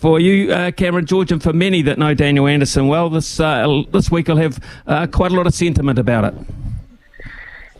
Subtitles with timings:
[0.00, 3.82] For you, uh, Cameron George, and for many that know Daniel Anderson well, this uh,
[3.92, 6.34] this week will have uh, quite a lot of sentiment about it.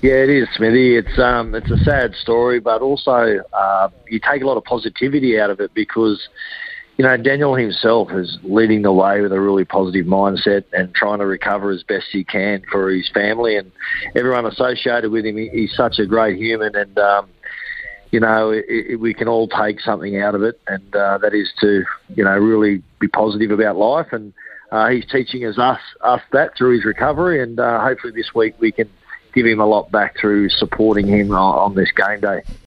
[0.00, 0.96] Yeah, it is, Smithy.
[0.96, 5.40] It's um, it's a sad story, but also uh, you take a lot of positivity
[5.40, 6.28] out of it because
[6.98, 11.18] you know Daniel himself is leading the way with a really positive mindset and trying
[11.18, 13.72] to recover as best he can for his family and
[14.14, 15.36] everyone associated with him.
[15.36, 17.26] He's such a great human, and um,
[18.14, 21.34] you know, it, it, we can all take something out of it, and uh, that
[21.34, 24.06] is to, you know, really be positive about life.
[24.12, 24.32] And
[24.70, 28.54] uh, he's teaching us, us us that through his recovery, and uh, hopefully this week
[28.60, 28.88] we can
[29.34, 32.42] give him a lot back through supporting him on, on this game day.